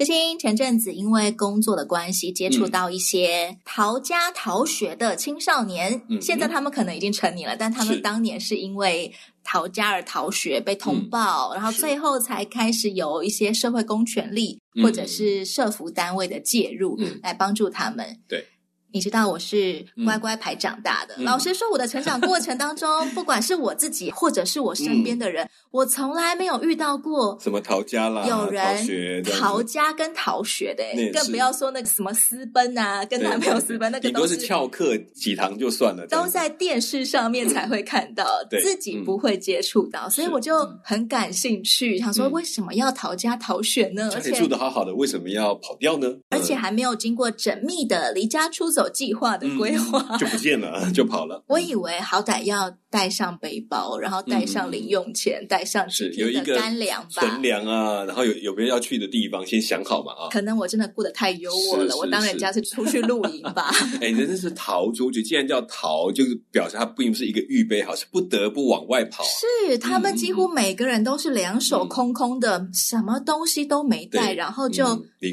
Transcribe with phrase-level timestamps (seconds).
[0.00, 6.00] 知青前阵子因为工作的关系，接触到一些逃家逃学的青少年。
[6.08, 9.12] 嗯，现在他们可能已经成年了，但他们当年是因为
[9.44, 18.18] 逃家而逃学，被通报，嗯，然后最后才开始有一些社会公权力或者是社服单位的介入，嗯，来帮助他们。
[18.26, 18.46] 对。
[18.92, 21.14] 你知道我是乖乖牌长大的。
[21.18, 30.82] 嗯、老实说，我的成长过程当中，不管是我自己或者是我身边的人，嗯、我从来没有遇到过什么逃家啦，有人逃家跟逃学的，
[31.12, 44.10] 更不要说那个什么私奔啊，跟男朋友私奔，那个都是翘课几堂就算了，都在电视上面才会看到，嗯、 自己不会接触到，所以我就很感兴趣，想说为什么要逃家逃学呢？
[44.14, 46.08] 而且住的好好的，为什么要跑掉呢？
[46.30, 48.79] 而且还没有经过缜密的离家出走。
[48.80, 51.42] 有计划的规划、嗯、就不见了， 就跑了。
[51.46, 60.28] 我以为好歹要带上背包，然后带上零用钱，带、嗯、上几天的干粮吧，存粮啊，然后有有没有要去的地方，先想好嘛啊。
[60.30, 63.70] 可能我真的过得太优渥了，我当人家是出去露营吧。
[64.00, 69.24] 哎，人家是逃出去，既然叫逃，就是表示他并不是一个预备好，是不得不往外跑。
[69.24, 74.84] 是他们几乎每个人都是两手空空的，嗯、什么东西都没带，然后就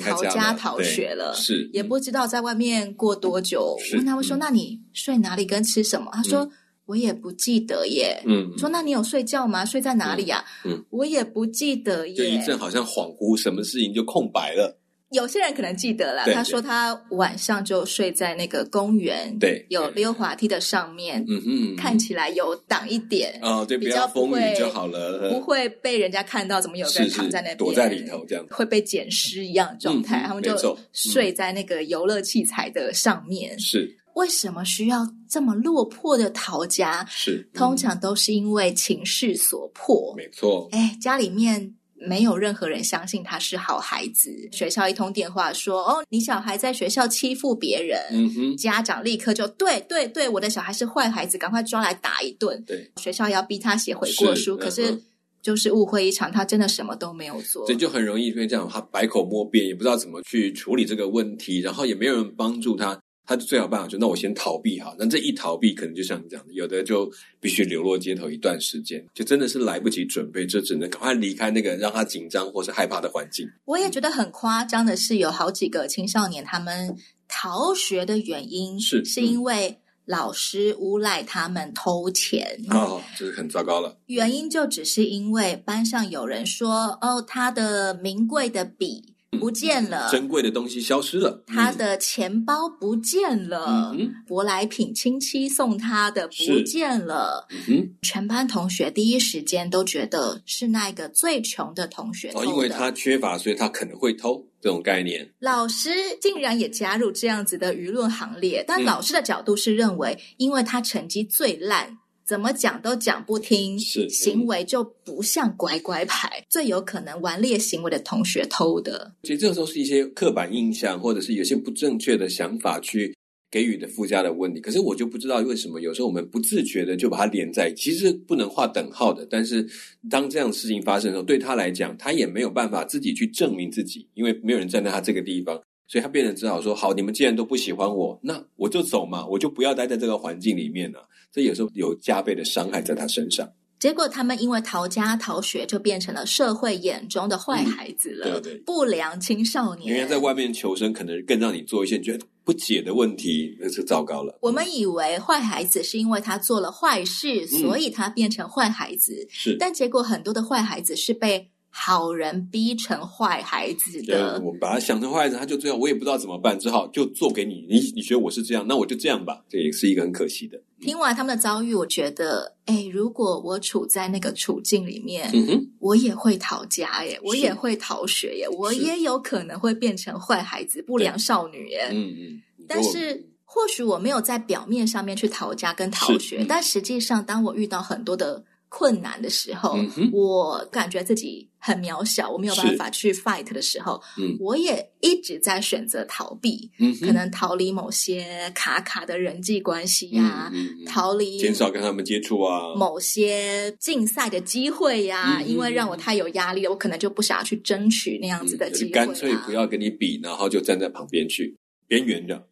[0.03, 1.35] 逃家逃学了。
[1.35, 3.27] 是也不知道在外面过多。
[3.27, 3.77] 多久？
[3.91, 6.49] 问他们说：“那你睡哪里跟吃什么？”他说
[6.87, 9.63] ：“我也不记得耶。”嗯，说：“那你有睡觉吗？
[9.63, 12.15] 睡在哪里呀？”嗯，我也不记得耶。
[12.15, 14.79] 就一阵好像恍惚，什么事情就空白了。
[15.11, 33.57] 有些人可能记得了，他说他晚上就睡在那个公园，对，有溜滑梯的上面，嗯嗯，看起来有挡一点哦，对，比较风雨就好了，不会被人家看到，怎么有个人躺在那边躲在里头这样，会被捡尸一样的状态，他们就睡在那个游乐器材的上面。
[33.57, 37.05] 是为什么需要这么落魄的逃家？
[37.09, 40.67] 是通常都是因为情势所迫，没错。
[40.71, 41.73] 哎，家里面。
[41.99, 44.29] 没有任何人相信他是好孩子。
[44.51, 52.63] 学校一通电话说：“哦，你小孩在学校欺负别人。”嗯哼，家长立刻就对对对，我的小孩是坏孩子，赶快抓来打一顿。
[52.67, 55.01] 对，学校要逼他写悔过书，可是
[55.41, 57.65] 就是误会一场，他真的什么都没有做。
[57.65, 62.99] 所以就很容易因为这样，他百口莫辩，也不知道怎么去处理这个问题，然后也没有人帮助他。
[63.27, 67.11] 他就最好办法就那我先逃避哈，那这一逃避可能就像你讲的，有的就
[67.41, 73.45] 必须流落街头一段时间，就真的是来不及准备，就只能赶快离开那个让他紧张或是害怕的环境。
[73.65, 76.95] 我也觉得很夸张的是，有好几个青少年他们
[77.27, 83.97] 逃学的原因是是因为老师诬赖他们偷钱哦，这是很糟糕了。
[84.05, 89.16] 原因就只是因为班上有人说哦，他的名贵的笔。
[89.39, 91.43] 不见了，珍贵的东西消失了。
[91.45, 97.47] 他的钱包不见了，嗯、舶来品亲戚送他的不见了。
[97.67, 102.47] 嗯，全班同学第一时间都觉得是那个最穷的同学偷的。
[102.47, 105.29] 哦，因为他缺乏，所以他可能会偷这种概念。
[105.39, 105.89] 老师
[106.21, 111.97] 竟然也加入这样子的舆论行列，但老师的角度是认为，因为他成绩最烂。
[112.27, 119.15] 怎么讲都讲不听，是行为就不像乖乖牌，最有可能顽劣行为的同学偷的。
[119.23, 123.15] 其实这个时候是一些刻板印象，或者是有些不正确的想法去
[123.49, 124.59] 给予的附加的问题。
[124.59, 129.25] 可是我就不知道为什么有时候我们不自觉的就把它连在，其实不能画等号的。
[129.29, 129.65] 但是
[130.09, 135.57] 当这样的事情发生的时候，对他来讲，他也没有办法自己去证明自己，因为没有人站在他这个地方。
[135.87, 143.49] 所以他变得只好说：“好，你们既然都不喜欢我，那我就走嘛，我就不要待在这个环境里面了。”这有时候有加倍的伤害在他身上。
[143.79, 149.95] 结果他们因为逃家逃学，就变成了社会眼中的坏孩子了，嗯、对对，不良青少年。
[149.95, 154.37] 因为在外面求生，可能更让你做一些觉得不解的问题，那是糟糕了。
[154.41, 159.27] 我们以为坏孩子是因为他做了坏事，嗯、所以他变成坏孩子。
[159.29, 161.49] 是，但结果很多的坏孩子是被。
[161.69, 167.65] 好人逼成坏孩子的，我把他想成坏孩子，他就这样，我也不知道怎么办，只好就做给你。
[167.69, 169.43] 你你觉得我是这样，那我就这样吧。
[169.47, 170.59] 这也是一个很可惜的。
[170.79, 181.89] 听完他们的遭遇，我觉得，哎，如果我处在那个处境里面，嗯，我也会逃家耶，我也会逃学耶，我也有可能会变成坏孩子、不良少女耶。
[181.91, 182.41] 嗯嗯。
[182.67, 188.43] 但是或许我没有在表面上面去逃家跟逃学，但实际上，当我遇到很多的。
[188.69, 211.55] 困难的时候，嗯、我感觉自己很渺小，我没有办法去 fight 的时候，嗯，我也一直在选择逃避，嗯，可能逃离某些卡卡的人际关系呀、啊嗯嗯，逃离减少跟他们接触啊，某些竞赛的机会呀、因为让我太有压力了，我可能就不想要去争取那样子的机会、啊，干脆不要跟你比，然后就站在旁边去
[211.87, 212.47] 边缘的。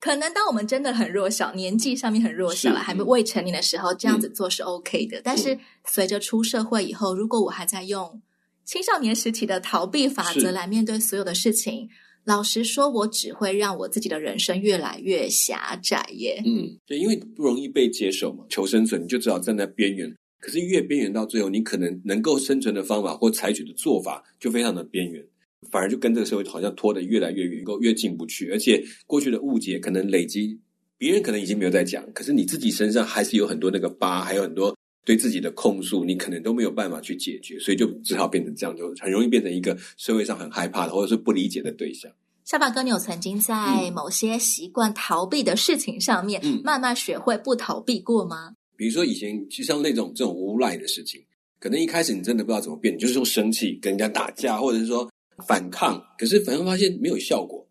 [0.00, 5.18] 可能当我们真的很弱小，年纪上面很弱小，还没未成年的时候，这样子做是 OK 的。
[5.18, 8.22] 嗯、但是随着出社会以后，如果我还在用
[8.64, 11.88] 青少年时期的逃避法则来面对所有的事情，
[12.24, 16.42] 老实说，我只会让我自己的人生越来越狭窄耶。
[16.44, 20.14] 嗯，对，因为不容易被接受嘛，求生存，你就只好站在边缘。
[20.38, 25.26] 可是越边缘到最后，你可能能够生存的方法或采取的做法就非常的边缘。
[25.70, 30.58] 反而就跟这个社会好像拖得越来越远，够越进不去，而且过去的误解可能累积，
[30.96, 34.74] 别人可能已经没有在讲，可是你自己身上还是有很多那个疤，还有很多
[35.04, 42.10] 对自己的控诉，你可能都没有办法去解决，所以就只好变成这样，就很容易变成一个社会上很害怕的或者是不理解的对象。
[42.44, 48.54] 下巴哥，你有曾经在某些习惯逃避的事情上面，嗯，慢慢学会不逃避过吗？
[48.76, 51.20] 比如说以前就像那种这种无赖的事情，
[51.58, 55.08] 可能一开始你真的不知道怎么变，你就是用生气跟人家打架，或者是说。
[55.46, 57.66] 反抗，可是反而发现没有效果，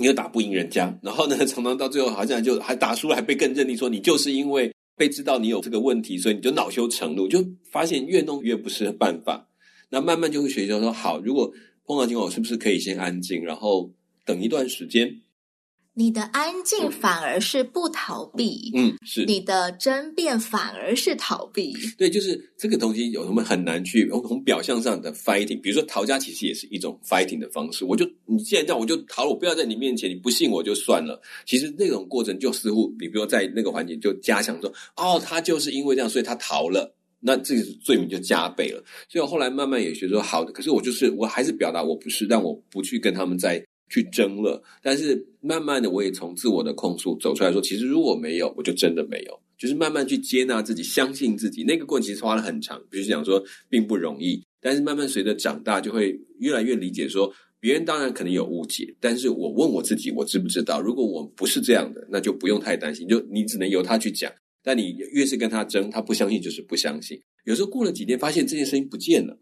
[0.00, 9.48] 你又打不赢人家，然后呢， 常常到最后好像就还打输了，还被更认定说你就是因为被知道你有这个问题，所以你就恼羞成怒，就发现越弄越不是办法。
[9.88, 11.52] 那慢慢就会学习说，好，如果
[11.86, 13.90] 碰到情况，我是不是可以先安静，然后
[14.24, 15.20] 等一段时间。
[15.94, 21.74] 你的安静反而是不逃避，嗯，是你的争辩反而是逃避。
[21.98, 27.84] 对，就是这个东西有什么很难去从表象上的 fighting，比如说逃家，其实也是一种 fighting 的方式。
[27.84, 31.20] 我就你既然这样，我就逃了，我不要在你面前，你不信我就算了。
[31.44, 36.90] 其实那种过程就似乎，你比如说在那个环节就加强说，哦，他就是因为这样，所以他逃了，
[37.20, 38.82] 那这个罪名就加倍了。
[39.10, 43.62] 所以我后来慢慢也学说，好的，可是我就是我还是表达我不是，但我不去跟他们在。
[43.92, 51.62] 去争了，但是慢慢的，我也从自我的控诉走出来说，其实如果没有，我就真的没有，就是慢慢去接纳自己，相信自己。
[51.62, 57.30] 那个过程其实花了很长，比如讲说并不容易，但是慢慢随着长大，就会越来越理解说，
[57.60, 60.80] 别人当然可能有误解，但是我问我自己，我知不知道？
[60.80, 64.32] 如果我不是这样的，那就不用太担心，就你只能由他去讲。
[64.62, 67.20] 但你越是跟他争，他不相信就是不相信。
[67.44, 69.36] 有时候过了几天，发现这件事情不见了，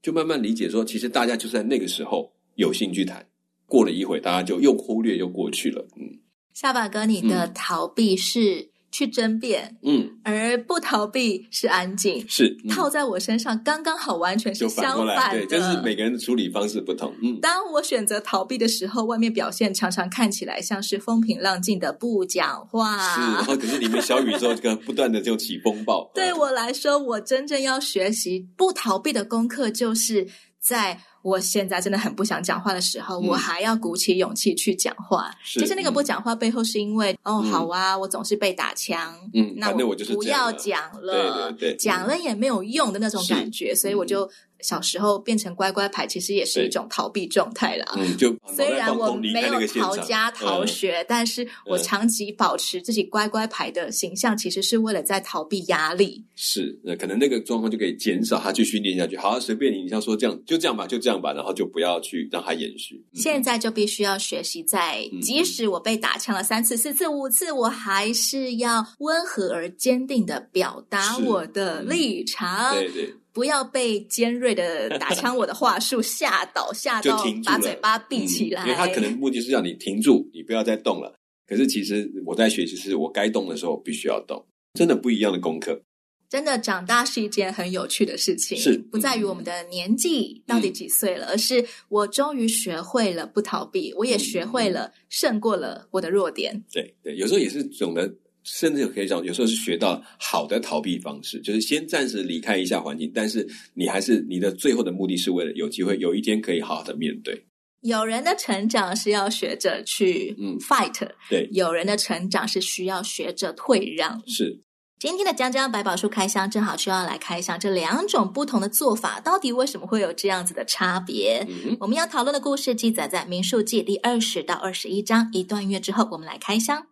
[0.00, 3.26] 就慢慢理解说，其实大家就在那个时候有兴趣谈。
[3.72, 5.86] 过了一会，大家就又忽略又过去了。
[5.96, 6.20] 嗯，
[6.52, 15.16] 下巴哥，你的逃避是去争辩，嗯，而不逃避是安静，是、嗯、套在我身上刚刚好，完全是相反的。
[15.16, 17.14] 反对，就是每个人的处理方式不同。
[17.22, 26.08] 嗯，当我选择逃避的时候，外面表现常常看起来像是风平浪静的不讲话，是，然后可是里面小宇宙这个不断的就起风暴。
[26.14, 30.28] 对我来说，我真正要学习不逃避的功课，就是
[30.60, 31.00] 在。
[31.22, 35.30] 我现在真的很不想讲话的时候，嗯、我还要鼓起勇气去讲话。
[35.42, 44.28] 是，其实那个不讲话背后是因为，嗯、哦，好啊，我总是被打枪，嗯，那我就不要讲了，对对对，讲了也没有用的那种感觉，所以我就。
[44.62, 47.84] 小时候变成乖乖牌，其实也是一种逃避状态了。
[47.98, 56.24] 嗯，就虽然我没有逃家逃学，嗯，但是我长期保持自己乖乖牌的形象，其实是为了在逃避压力。
[56.34, 59.16] 是，那可能那个状况就可以减少他去训练下去。
[59.16, 63.02] 好，随便你，你像说这样，就这样吧，就这样吧，然后就不要去让他延续。
[63.12, 72.74] 嗯、现在就必须要学习在，在即使我被打枪了三次、四次、五次，我还是要温和而坚定的表达我的立场。
[72.74, 73.14] 对对。
[73.32, 78.62] 不要被尖锐的打枪我的话术吓倒，吓到把嘴巴闭起来。
[78.62, 81.14] 嗯，因为他可能目的是让你停住，你不要再动了。
[81.46, 85.82] 可是其实我在学习，是我该动的时候必须要动，真的不一样的功课。
[86.28, 96.64] 真的长大是一件很有趣的事情，是不在于我们的年纪到底几岁了，嗯，而是我终于学会了不逃避，我也学会了胜过了我的弱点。
[96.72, 98.10] 对对，有时候也是懂得。
[98.44, 107.44] 甚至可以讲，有时候是学到好的逃避方式，就是先暂时离开一下环境，但是你还是你的最后的目的是为了有机会有一天可以好好的面对。
[107.82, 114.22] 有人的成长是要学着去嗯 fight，嗯，对；有人的成长是需要学着退让。
[114.26, 114.60] 是。
[115.00, 121.44] 今天的江江百宝书开箱，正好需要来开箱这两种不同的做法，到底为什么会有这样子的差别？
[121.48, 125.28] 嗯、我们要讨论的故事记载在《民数记》第二十到二十一章。
[125.32, 126.86] 一段音乐之后，我们来开箱。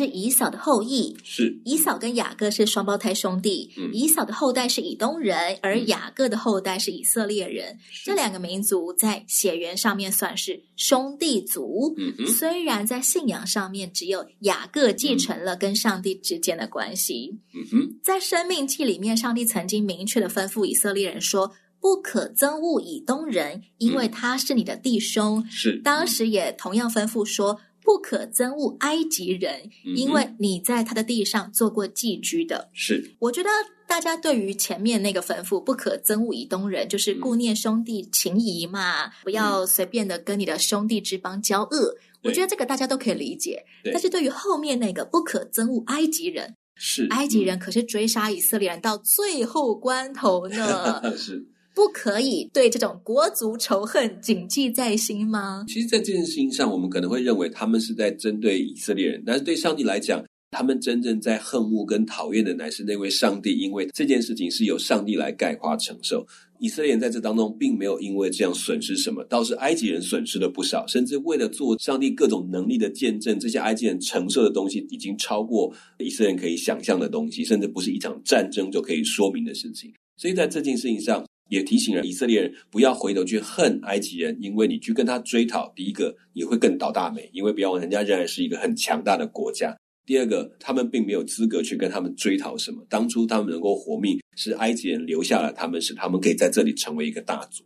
[0.00, 7.74] 是以扫的后裔，是以扫跟雅各是双胞胎兄弟，嗯、以扫的后代是以东人，而雅各的后代是以色列人。
[7.74, 17.38] 嗯、这两个民族在血缘上面算是兄弟族，嗯、哼虽然在信仰上面只有雅各继承了跟上帝之间的关系。
[17.52, 21.52] 嗯、哼在生命记里面，上帝曾经明确的吩咐以色列人说。
[21.82, 25.40] 不可憎恶以东人，因为他是你的弟兄。
[25.40, 27.58] 嗯、是，当时也同样吩咐说，
[27.90, 32.68] 不可憎恶埃及人，嗯、因为你在他的地上做过寄居的。
[32.72, 33.48] 是，我觉得
[33.84, 41.96] 大家对于前面那个吩咐，不可憎恶以东人，就是顾念兄弟情谊嘛，嗯、不要随便的跟你的兄弟之邦交恶。
[41.98, 43.64] 嗯、我觉得这个大家都可以理解。
[43.86, 51.02] 但是对于后面那个不可憎恶埃及人，是埃及人可是追杀以色列人到最后关头呢。
[51.18, 51.44] 是。
[51.80, 55.64] 不可以对这种国族仇恨谨记在心吗？
[55.66, 66.22] 其实，在这件事情上，我们可能会认为他们是在针对以色列人，但是对上帝来讲，他们真正在恨恶跟讨厌的乃是那位上帝，因为这件事情是由上帝来概括承受。
[66.58, 79.90] 以色列人在这当中并没有因为这样损失什么，倒是埃及人损失了不少，甚至为了做上帝各种能力的见证，这些埃及人承受的东西已经超过以色列人可以想象的东西，甚至不是一场战争就可以说明的事情。
[80.18, 89.74] 所以在这件事情上，也提醒了以色列人不要回头去恨埃及人，因为你去跟他追讨，第一个你会更倒大霉，因为不要忘，人家仍然是一个很强大的国家；
[90.06, 92.86] 第二个，他们并没有资格去跟他们追讨什么。
[92.88, 97.64] 当初他们能够活命，是埃及人留下了他们，使他们可以在这里成为一个大族。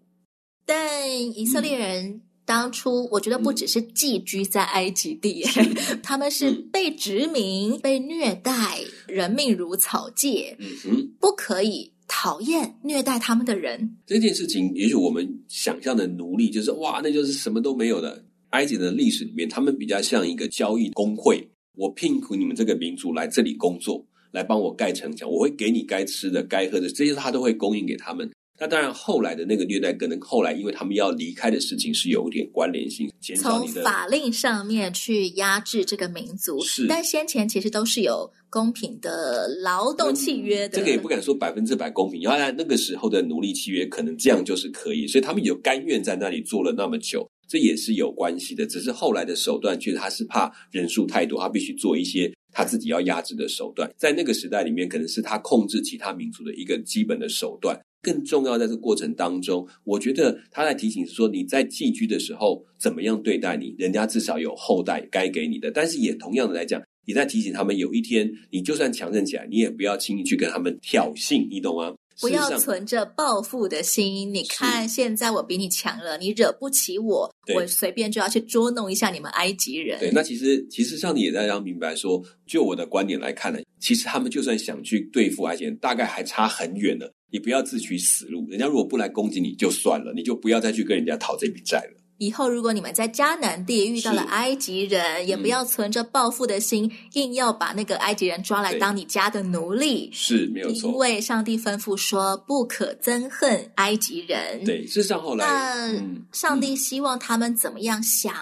[0.66, 11.93] 但以色列人当初，我觉得不只是寄居在埃及地，嗯、 他们是被殖民、嗯、被虐待，人命如草芥，嗯哼，不可以。
[12.06, 18.24] 讨厌虐待他们的人这件事情，也许我们想象的奴隶就是哇，那就是什么都没有的。
[18.50, 21.44] 埃及的历史里面，他们比较像一个交易工会。
[21.76, 28.30] 我聘雇你们这个民族来这里工作，来帮我盖城墙，我会给你该吃的、该喝的，这些他都会供应给他们。
[28.58, 36.62] 那当然，后来的那个虐待，可能后来因为他们要离开的事情是有点关联性，从法令上面去压制这个民族。
[36.62, 40.78] 是，但先前其实都是有公平的劳动契约的。
[40.78, 48.64] 这个也不敢说百分之百公平，原来那个时候的奴隶契约可能这样就是可以，所以他们有甘愿在那里做了那么久，这也是有关系的。
[48.64, 53.92] 只是后来的手段，其实他是怕人数太多，他必须做一些他自己要压制的手段。
[53.98, 57.76] 在那个时代里面，可能是他控制其他民族的一个基本的手段。
[58.04, 65.70] 更重要，在这个过程当中，我觉得他在提醒是说，你在寄居的时候怎么样对待你，人家至少有后代该给你的。
[65.70, 71.94] 但是也同样的来讲，你在提醒他们，有一天你就算强盛起来，你也不要轻易去跟他们挑衅，你懂吗？
[72.20, 74.32] 不要存着报复的心。
[74.32, 79.98] 你看，现在我比你强了，你惹不起我，我随便就要去捉弄一下你们埃及人。
[79.98, 87.12] 对，那其实其实上帝也在让明白说，就我的观点来看呢，其实他们就算想去对付埃及人，大概还差很远了。
[87.34, 92.00] 你不要自取死路，人家如果不来攻击你就算了，你就不要再去跟人家讨这笔债了。
[92.18, 100.08] 以后如果你们在迦南地遇到了埃及人，也不要存着报复的心，嗯、硬要把那个埃及人抓来当你家的奴隶。
[100.12, 104.64] 是没有错，因为上帝吩咐说不可憎恨埃及人。
[104.64, 108.32] 对，事实上后来，那、嗯、上帝希望他们怎么样想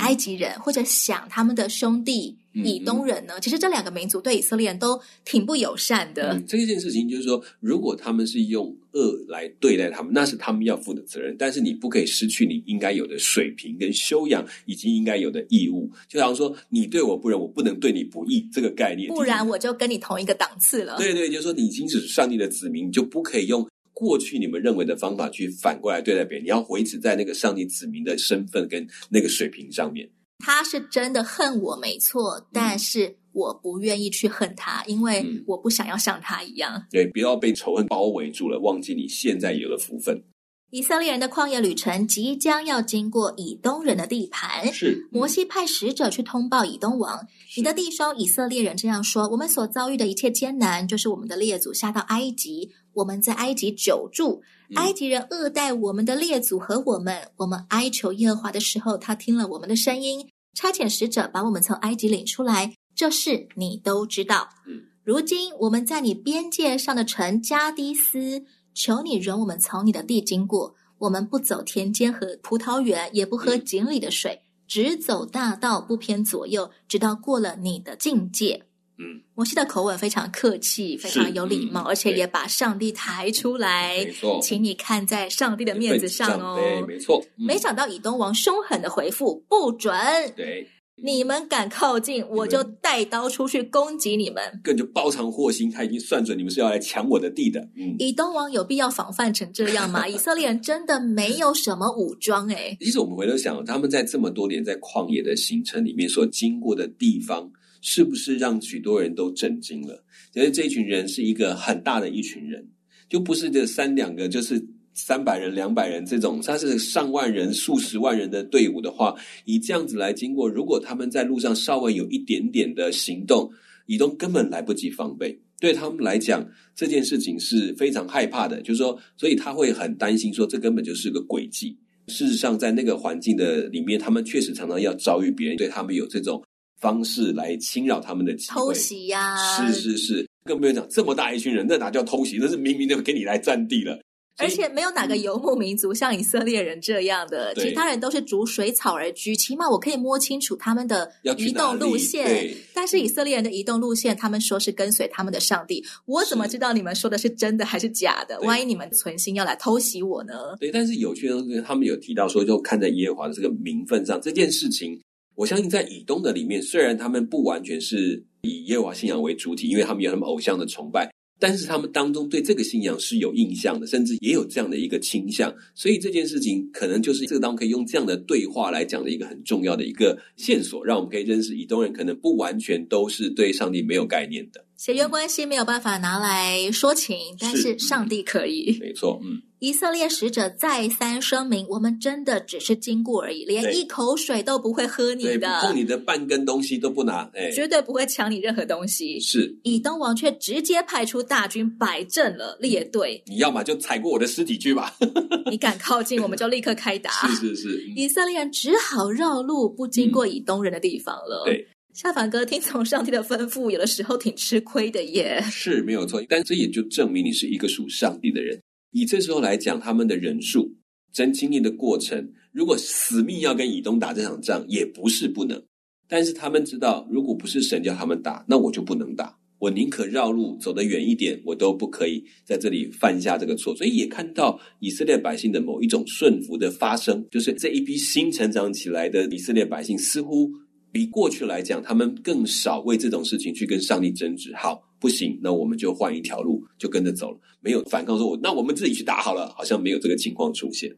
[0.00, 2.36] 埃及人，嗯、或者想他们的兄弟。
[2.54, 3.40] 以东人呢？
[3.40, 6.32] 其实这两个民族对以色列人都挺不友善的。
[6.32, 11.34] 嗯，这件事情就是说，如果他们是用恶来对待他们，那是他们要负的责任。
[11.38, 15.90] 但是你不可以失去你应该有的水平跟修养，以及应该有的义务。
[16.08, 19.08] 就好像说，你对我不仁，我不能对你不义，这个概念。
[19.08, 20.96] 不然我就跟你同一个档次了。
[20.96, 26.44] 对对，就是说，你已经是上帝的子民，你就不可以用过去你们认为的方法去反过来对待别人。
[26.44, 30.08] 你要维持在那个上帝子民的身份跟那个水平上面。
[30.44, 36.74] 他是真的恨我，没错，但是我不愿意去恨他，因为我不想要像他一样。
[36.74, 40.22] 嗯、对，不要被仇恨包围住了，忘记你现在有了福分。
[40.70, 54.42] 以色列人的旷野旅程即将要经过以东人的地盘，是摩西派使者去通报以东王：“你的弟兄以色列人这样说：我们所遭遇的一切艰难，就是我们的列祖下到埃及，我们在埃及久住，
[54.74, 57.28] 埃及人恶待我们的列祖和我们。
[57.36, 64.48] 我们哀求耶和华的时候，他听了我们的声音。”差遣使者把我们从埃及领出来，这事你都知道。
[64.66, 70.74] 嗯，如今我们在你边界上的城加迪斯，求你容我们从你的地经过。
[70.98, 78.64] 我们不走田间和葡萄园，也不喝井里的水，嗯、只走大道，不偏左右，直到过了你的境界。
[78.98, 86.56] 嗯，摩西的口吻非常客气，非常有礼貌，嗯、而且也把上帝抬出来，没错，请你看在上帝的面子上哦。
[86.56, 87.24] 对，没错。
[87.38, 89.92] 嗯、没想到以东王凶狠的回复：不准。
[90.36, 90.68] 对，
[91.02, 94.60] 你们敢靠近，我就带刀出去攻击你们。
[94.62, 97.60] 更就包藏祸心，他已经算准你们是要来抢我的地的。
[97.76, 100.06] 嗯，以东王有必要防范成这样吗？
[100.08, 107.50] 以色列人真的没有什么武装哎、欸、其实我们回头想，他们在这么多年在旷野的行程里面所经过的地方，
[107.84, 110.02] 是不是让许多人都震惊了？
[110.32, 112.66] 因为这群人是一个很大的一群人，
[113.08, 114.60] 就不是这三两个，就是。
[114.96, 119.12] 三百人、两百人这种，他是上万人、数十万人的队伍的话，
[119.44, 123.50] 以这样子来经过，如果他们在路上稍微有一点点的行动，
[123.86, 125.36] 以东根本来不及防备。
[125.58, 131.76] 对他们来讲，这件事情是非常害怕的，就是说，所以他会很担心，说这根本就是个诡计。
[132.06, 136.40] 事实上，在那个环境的里面，他们确实常常要遭遇别人对他们有这种
[136.84, 138.60] 方式来侵扰他们的机会。
[138.60, 139.72] 偷袭呀、啊！
[139.72, 142.36] 是是是，更不用讲这么大一群人，那哪叫偷袭？
[142.38, 143.98] 那是明明就给你来占地了。
[144.36, 152.52] 而且没有哪个游牧民族像以色列人这样的，其他人都是逐水草而居，起码我可以摸清楚他们的移动路线。
[152.74, 158.40] 但是以色列人的移动路线，他们说是跟随他们的上帝，我怎么知道你们说的是真的还是假的？
[158.40, 160.34] 万一你们存心要来偷袭我呢？
[160.58, 165.00] 对，但是有趣的是，他们有提到说，就看在耶和华的这个名分上，这件事情，
[165.34, 171.10] 我相信在以东的里面，虽然他们不完全是以耶和华信仰为主体，因为他们有他们偶像的崇拜。
[171.40, 184.64] 但是他们当中对这个信仰是有印象的，甚至也有这样的一个倾向，所以这件事情可能就是这个当中可以用这样的对话来讲的一个很重要的一个线索，让我们可以认识以东人可能不完全都是对上帝没有概念的。
[184.76, 188.76] 血缘关系没有办法拿来说情，但是上帝可以。
[188.80, 189.42] 没错，嗯。
[189.60, 199.56] 以色列使者再三声明：“我们真的只是经过而已，连一口水都不会喝你的，你的半根东西都不拿，哎，绝对不会抢你任何东西。”是。
[199.62, 203.22] 以东王却直接派出大军摆阵了列队。
[203.26, 204.94] 你要么就踩过我的尸体去吧，
[205.50, 207.10] 你敢靠近，我们就立刻开打。
[207.10, 207.84] 是是是。
[207.96, 211.44] 以色列人只好绕路，不经过以东人的地方了。
[211.46, 211.68] 嗯、对。
[211.94, 215.40] 夏凡哥听从上帝的吩咐，有的时候挺吃亏的耶。
[215.48, 218.60] 是没有错，但这也就证明你是一个属上帝的人。
[218.90, 220.74] 以这时候来讲，他们的人数、
[221.12, 225.62] 真经历的过程，如果死命要跟以东打这场仗，也不是不能。
[226.08, 229.38] 但是他们知道，如果不是神叫他们打，那我就不能打。
[229.60, 233.72] 我宁可绕路走得远一点，我都不可以在这里犯下这个错。
[233.76, 240.50] 所以也看到以色列百姓的某一种顺服的发生，就是这一批新成长起来的以色列百姓，似乎。
[240.94, 244.54] 比过去来讲，他们更少为这种事情去跟上帝争执。
[244.54, 250.96] 好，不行，那我们就换一条路，就跟着走了，没有反抗说，我那我们自己去打好了，好像没有这个情况出现。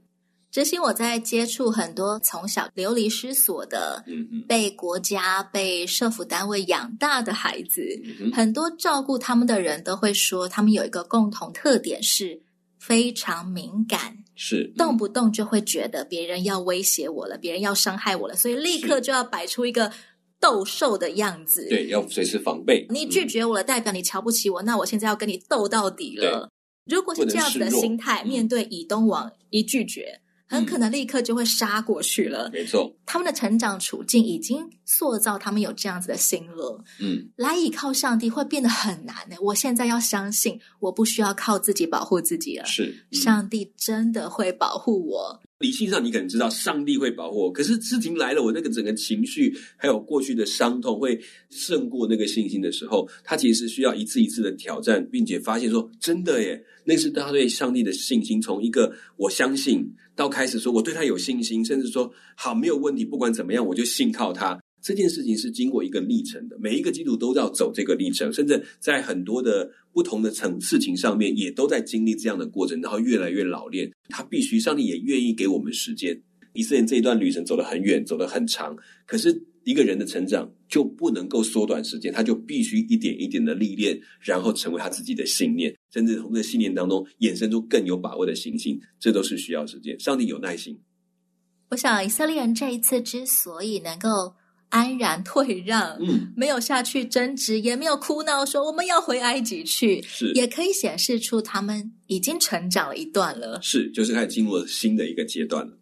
[0.51, 7.81] 执行我在接触很多从小流离失所的，嗯嗯，被国家、被社福单位养大的孩子，
[8.21, 12.39] 嗯，很多照顾他们的人都会说，他们有一个共同特点是
[12.79, 14.19] 非常敏感。
[14.37, 19.91] 是动不动就会觉得别人要威胁我了，别人要伤害我了，所以立刻就要摆出一个
[20.39, 21.67] 斗兽的样子。
[21.69, 22.87] 对，要随时防备。
[22.91, 26.51] 你拒绝我了，代表你瞧不起我，那我现在要跟你斗到底了。
[26.85, 30.21] 如果是这样子的心态，面对以东王一拒绝。
[30.49, 32.49] 很可能立刻就会杀过去了。
[32.53, 36.85] 没错，他们的成长处境已经塑造他们有这样子的心了。
[37.01, 39.37] 嗯，来依靠上帝会变得很难呢。
[39.41, 42.65] 我现在要相信，我不需要靠自己保护自己了。
[42.65, 45.41] 是，上帝真的会保护我。
[45.59, 59.91] 理性上你可能知道上帝会保护我，可是事情来了，我那个整个情绪还有过去的伤痛会胜过那个信心的时候，他其实需要一次一次的挑战，并且发现说真的耶，那是他对上帝的信心，从一个我相信。
[60.15, 64.59] 到开始说我对他有信心，甚至说好没有问题，不管怎么样我就信靠他。
[64.87, 73.91] 这件事情是经过一个历程的，每一个基督徒都要走这个历程，甚至在很多的不同的层事情上面也都在经历这样的过程，然后越来越老练。
[74.09, 76.23] 他必须，上帝也愿意给我们时间。
[76.53, 79.43] 以色列这一段旅程走得很远，走得很长，可是。
[79.67, 89.99] 一个人的成长就不能够缩短时间，他就必须一点一点的历练，然后成为他自己的信念，甚至从这信念当中衍生出更有把握的信心，这都是需要时间。
[89.99, 90.79] 上帝有耐心。
[91.71, 94.37] 我想以色列人这一次之所以能够
[94.69, 103.61] 安然退让，嗯，没有下去争执，也没有哭闹说我们要回埃及去，是，也可以显示出他们已经成长了一段了。
[103.63, 105.79] 是，就是开始进入了新的一个阶段了。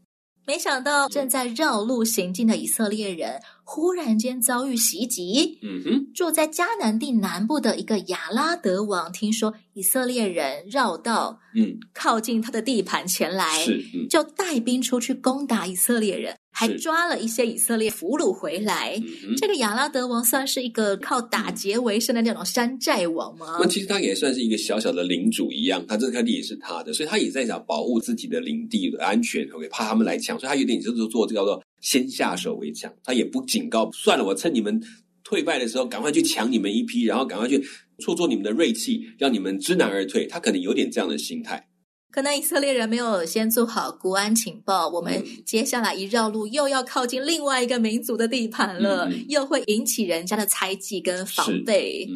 [0.47, 5.59] 没想到正在绕路行进的以色列人，忽然间遭遇袭击。
[5.63, 16.37] 嗯哼，住在迦南地南部的一个亚拉德王，听说以色列人绕道，嗯，靠近他的地盘前来，是，嗯，就带兵出去攻打以色列人。
[16.55, 18.97] 还抓了一些以色列俘虏回来。
[19.37, 23.59] 这个亚拉德王算是一个靠打劫为生的那种山寨王吗？
[23.61, 34.81] 那其实他也算是一个小小的领主一样，他这块地也是他的，所以他也在想保护自己的领地的安全，，OK，怕他们来抢，所以他有点就是做这个叫做先下手为强，他也不警告，算了，我趁你们
[35.25, 37.61] 退败的时候，赶快去抢你们一批，然后赶快去
[37.99, 40.27] 挫挫你们的锐气，让你们知难而退。
[40.27, 41.67] 他可能有点这样的心态。
[42.15, 52.09] 可能以色列人没有先做好国安情报，我们接下来一绕路又要靠近另外一个民族的地盘了，嗯、又会引起人家的猜忌跟防备。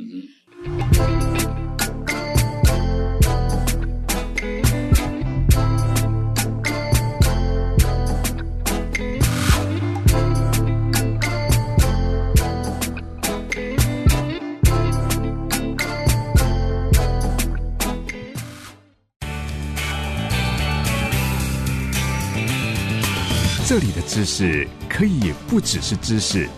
[23.69, 26.49] 这里的知识可以不只是知识，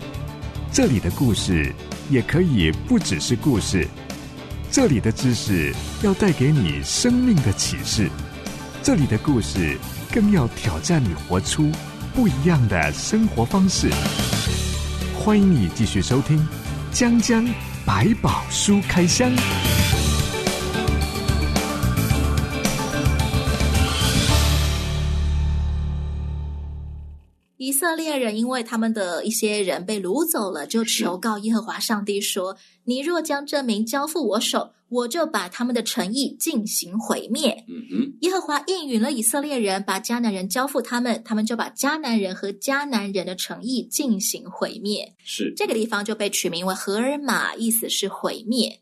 [0.71, 1.69] 这里的故事
[2.09, 3.85] 也可以不只是故事，
[4.71, 8.09] 这里的知识要带给你生命的启示，
[8.81, 9.77] 这里的故事
[10.09, 11.69] 更要挑战你活出
[12.15, 13.89] 不一样的生活方式。
[15.13, 16.39] 欢迎你继续收听
[16.93, 17.45] 《江江
[17.85, 19.29] 百宝书开箱》。
[27.91, 45.13] 色列人因为他们的一些人被掳走了，就求告耶和华上帝说：“你若将这民交付我手，我就把他们的诚意进行毁灭。”嗯哼，耶和华应允了以色列人，把迦南人交付他们，他们就把迦南人和迦南人的诚意进行毁灭。
[45.25, 48.79] 是这个地方就被取名为荷尔玛，意思是毁灭。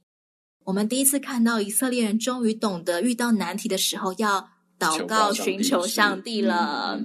[0.65, 7.01] 我们第一次看到以色列人终于懂得遇到难题的时候要祷告寻求上帝了。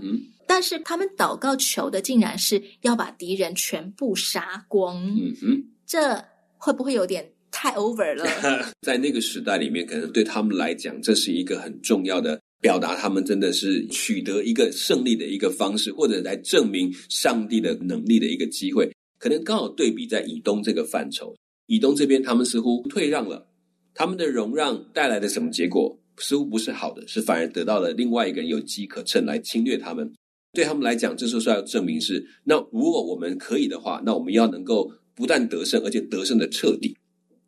[0.47, 6.25] 但是他们祷告求的竟然是要把敌人全部杀光，嗯哼，这
[6.57, 8.25] 会不会有点太 over 了？
[8.83, 18.91] 在那个时代里面，可能对他们来讲，这是一个很重要的表达，他们真的是取得一个胜利的一个方式，或者来证明上帝的能力的一个机会。
[19.19, 21.35] 可能刚好对比在以东这个范畴，
[21.67, 23.47] 以东这边他们似乎退让了，
[23.95, 25.99] 他们的容让带来的什么结果？
[26.19, 30.13] 似乎不是好的，是反而得到了另外一个人有机可乘来侵略他们。
[30.55, 36.97] 对他们来讲，这时候是要证明是，那如果我们可以的话，那我们要能够不但得胜，而且得胜的彻底。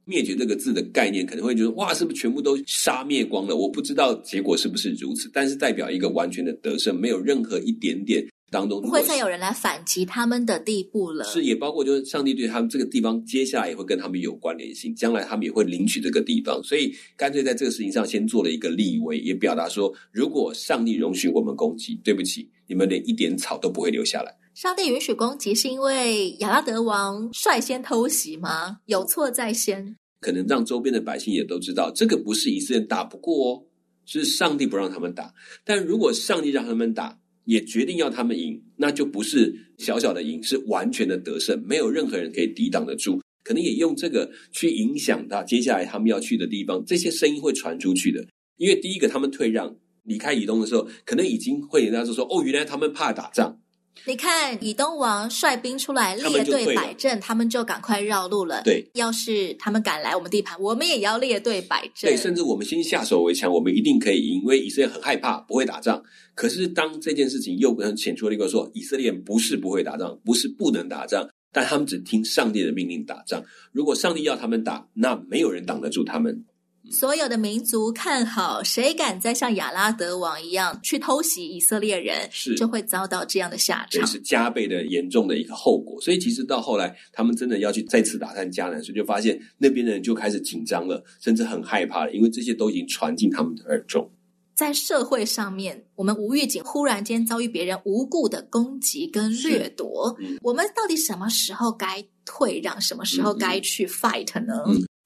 [0.05, 3.57] 灭绝这个字的概念，可能会觉得哇，是不是全部都杀灭光了？
[3.57, 8.25] 我不知道结果是不是如此，但是代表一个完全的得胜，没有任何一点点。
[8.51, 11.25] 当中不会再有人来反击他们的地步了。
[11.25, 24.33] 是，也包括就是上帝对他们这个地方，接下来也会跟他们有关联性，将来他们也会领取这个地方，所以干脆在这个事情上先做了一个立威，也表达说，如果上帝容许我们攻击，对不起，你们连一点草都不会留下来。
[24.55, 28.79] 上帝允许攻击，是因为亚拉德王率先偷袭吗？
[28.87, 33.63] 有错在先，可能让周边的百姓也都知道，这个不是以色列打不过哦，
[34.07, 35.35] 是上帝不让他们打。
[35.65, 43.21] 但如果上帝让他们打，也决定要他们赢，那就不是小小的赢，是完全的得胜，没有任何人可以抵挡得住。
[43.43, 48.23] 可能也用这个去影响到接下来他们要去的地方，这些声音会传出去的。
[48.57, 53.61] 因为第一个，他们退让离开以东的时候，可能已经会人家就说哦，原来他们怕打仗。
[54.05, 58.63] 你看，以东王率兵出来列队摆阵，他们就赶快绕路了。
[58.63, 62.11] 对，要是他们敢来我们地盘，我们也要列队摆阵。
[62.11, 66.01] 对，甚至我们先下手为强，我们一定可以赢，因为以色列很害怕，不会打仗。
[66.35, 73.43] 可是当这件事情又跟显出了一个说，以色列不是不会打仗，不是不能打仗，但他们只听上帝的命令打仗。
[73.73, 76.45] 如果上帝要他们打，那没有人挡得住他们。
[76.91, 86.01] 所有的民族看好，谁敢再像亚拉德王一样去偷袭以色列人，是就会遭到这样的下场，是加倍的严重的一个后果。
[86.01, 94.11] 所以，其实到后来，他们真的要去再次打探迦南，所以就发现那边的人就开始紧张了，甚至很害怕了，因为这些都已经传进他们的耳中。
[94.55, 104.55] 在社会上面，我们无预警忽然间遭遇别人无故的攻击跟掠夺，嗯、我们到底什么时候该退让，什么时候该去 fight 呢？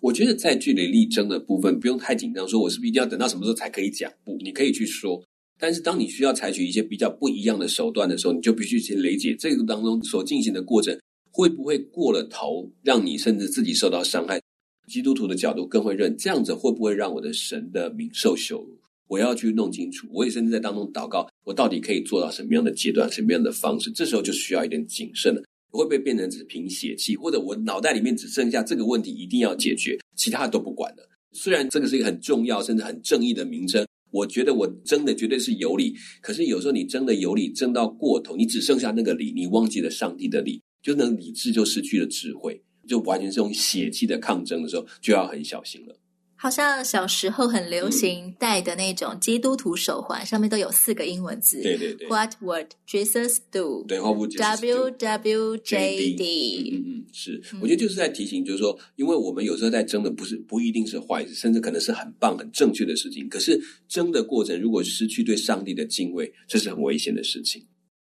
[0.01, 4.11] 我觉得在据理力争的部分不用太紧张，说我是不是一定要等到什么时候才可以讲？
[4.25, 5.23] 不，你可以去说。
[5.59, 10.99] 但是当你需要采取一些比较不一样的手段的时候，你就必须去理解这个当中所进行的过程
[11.31, 14.41] 会不会过了头，让你甚至自己受到伤害。
[14.89, 18.79] 基督徒的角度更会认这样子会不会让我的神的名受羞辱？
[19.07, 20.09] 我要去弄清楚。
[20.11, 23.91] 我也甚至在当中祷告，我到底可以做到什么样的阶段，什么样的方式？
[23.91, 25.43] 这时候就需要一点谨慎了。
[25.71, 31.09] 会不会变成只凭血气，或者我脑袋里面只剩下这个问题一定要解决，其他都不管了？
[31.33, 35.95] 虽然这个是一个很重要甚至很正义的名称，我觉得我争的绝对是有理。
[36.21, 45.97] 可是有时候你争的有理，争到过头，你只剩下那个理，你忘记了上帝的理，就那理智就失去了智慧，就完全是用血气的抗争的时候，就要很小心了。
[46.43, 51.61] 好像小时候很流行戴的那种基督徒手环，嗯、上面都有四个英文字。
[51.63, 52.09] 对对对。
[52.09, 53.85] What would Jesus do？
[53.87, 56.71] 对，What would Jesus do？W W J D。
[56.73, 57.43] 嗯嗯，是。
[57.61, 63.29] 我觉得就是在提醒，就是说，因为我们有时候在争的不是不一定是坏事，甚至可能是很棒、很正确的事情。
[63.29, 67.63] 可是争的过程，如果失去对上帝的敬畏，这是很危险的事情。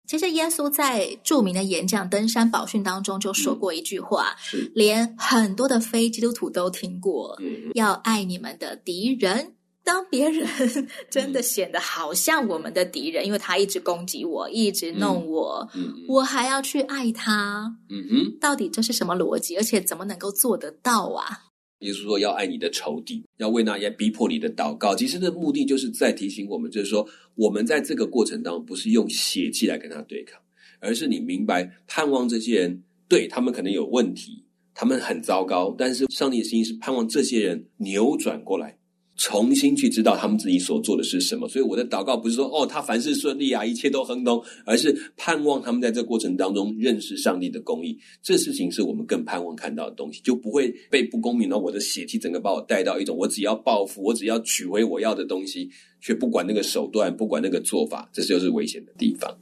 [0.07, 4.71] 其实耶稣在著名的演讲登山宝训当中就说过一句话，是。
[4.73, 9.53] 连很多的非基督徒都听过，嗯，要爱你们的敌人。
[9.83, 10.45] 当别人
[11.09, 15.65] 真的显得好像我们的敌人，因为他一直攻击我，一直弄我，
[16.09, 19.55] 我还要去爱他，嗯哼，到底这是什么逻辑？
[19.55, 21.46] 而且怎么能够做得到啊？
[21.79, 24.95] 也就是说，要爱你的仇敌，要为那些逼迫你的祷告。
[24.95, 30.41] 其实，的目的就是在提醒我们，就是说，我们在这个过程当中，不是用血气来跟他对抗，
[30.79, 38.77] 而是你明白，盼望这些人，对，他们可能有问题，他们很糟糕，但是上帝的心是盼望这些人扭转过来。
[39.17, 47.97] 重新去知道他们自己所做的是什么，所以我的祷告不是说哦，他凡事顺利啊，一切都亨通，而是盼望他们在这过程当中认识上帝的公义。
[48.21, 55.67] 这事情是我们更盼望看到的东西，就不会被不公平的我的血气整个把我带到一种我只要报复，我只要取回我要的东西，
[55.99, 59.35] 却不管那个手段，不管那个做法，这就是危险的地方。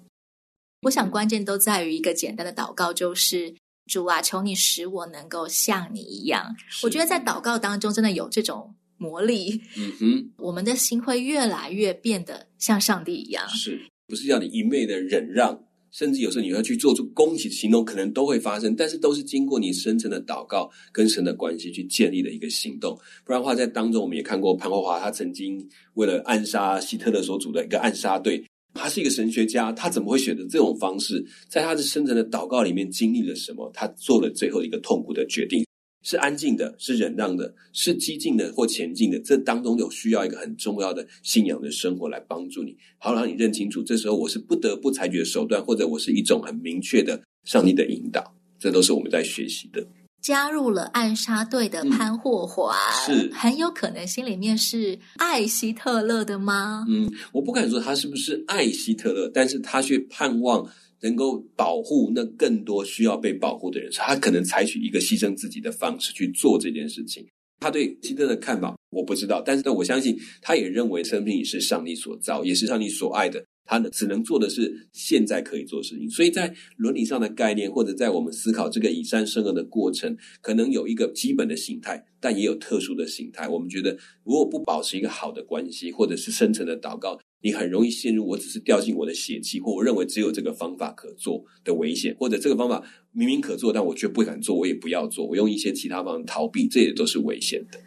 [0.84, 3.54] 我想关键都在于一个简单的祷告，就是
[3.88, 6.56] 主啊，求你使我能够像你一样。
[6.82, 8.74] 我觉得在祷告当中真的有这种。
[8.98, 15.62] 魔力，嗯哼，我们的心会越来越变得像上帝一样，是不是要你一味的忍让？
[15.92, 23.00] 甚至有时候你要去做出攻击的行动，可能都会发生，但是都是经过你深层的祷告跟神的关系去建立的一个行动。
[23.24, 31.26] 不然的话，在当中我们也看过潘霍华，他曾经为了暗杀希特勒所组的一个暗杀队，他是一个神学家，他怎么会选择这种方式？
[31.48, 33.72] 在他的深层的祷告里面经历了什么？
[33.74, 35.65] 他做了最后一个痛苦的决定。
[36.06, 39.20] 是安静的，是忍让的，是激进的或前进的。
[39.20, 48.36] 这当中有需要一个很重要的信仰的生活来帮助你，好让你认清楚，这时候我是不得不采取的手段，或者我是一种很明确的上帝的引导。
[48.60, 49.84] 这都是我们在学习的。
[50.22, 52.76] 加入了暗杀队的潘霍华，
[53.10, 56.86] 嗯，是很有可能心里面是爱希特勒的吗？
[56.88, 60.68] 嗯，我不敢说他是不是爱希特勒，但是他却盼望。
[61.06, 67.24] 能够保护那更多需要被保护的人，他可能采取一个牺牲自己的方式去做这件事情。
[67.60, 73.46] 他对希特的看法我不知道，但是呢我相信他也认为生命是上帝所造，也是上帝所爱的。
[73.68, 76.08] 他呢，只能做的是现在可以做事情。
[76.10, 83.48] 所以在伦理上的概念，或者在我们思考这个以善生恶的过程，可能有一个基本的形态，但也有特殊的形态。
[83.48, 87.20] 我们觉得，如果不保持一个好的关系，或者是深层的祷告。
[87.46, 97.80] 你很容易陷入我只是掉进我的血气，或我认为只有这个方法可做的危险，或者这个方法明明可做，但我却不敢做，我也不要做，我用一些其他方法逃避，这也都是危险的。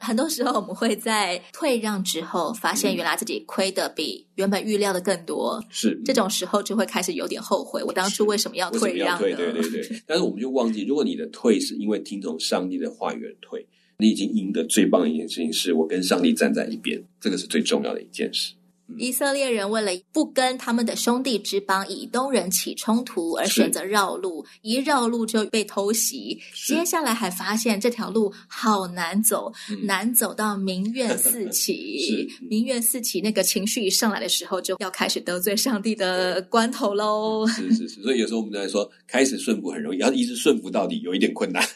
[0.00, 9.86] 很多时候，我们会在退让之后，发现原来自己亏的比原本预料的更多，是这种时候就会开始有点后悔，我当初为什么要退让对对对。
[10.08, 13.66] 但是我们就忘记，如果你的退是因为听从上帝的话语而退，
[13.98, 18.54] 你已经赢得最棒的一件事情，是我跟上帝站在一边，这个是最重要的一件事。
[18.98, 26.38] 以色列人为了不跟他们的兄弟之邦以东人起冲突，而选择绕路，一绕路就被偷袭。
[26.66, 32.28] 接下来还发现这条路好难走，嗯、难走到民怨四起。
[32.48, 37.46] 民怨四起，那个情绪一上来的时候，就要开始得罪上帝的关头喽。
[37.46, 41.66] 是是是，所以有时候我们在说，开始顺服很容易，要一直顺服到底有一点困难。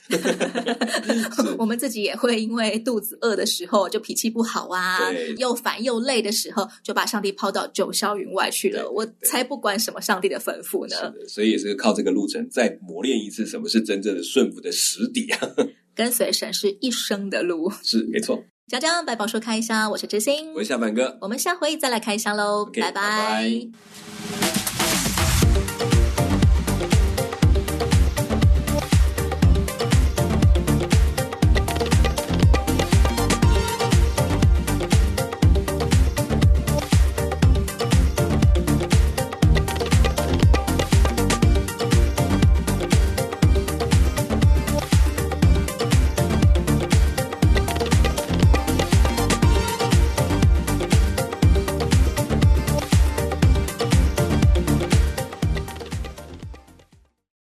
[1.58, 6.97] 我们自己也会因为肚子饿的时候就脾气不好啊，又烦又累的时候就。
[6.98, 11.14] 把上帝抛到九霄云外去了，我才不管什么上帝的吩咐呢。
[11.28, 15.38] 所以也是靠这个路程再磨练一次，什么是真正的顺服的实底啊！
[15.94, 18.42] 跟随神是一生的路，是没错。
[18.66, 23.00] 讲讲百宝书开箱，我是知心，我是小半哥，我们下回再来开箱喽，okay, 拜拜。
[23.00, 23.68] 拜
[25.78, 25.87] 拜。